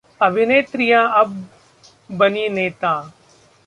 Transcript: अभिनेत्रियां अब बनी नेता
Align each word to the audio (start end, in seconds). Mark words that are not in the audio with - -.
अभिनेत्रियां 0.21 1.07
अब 1.13 1.35
बनी 2.09 2.47
नेता 2.49 2.93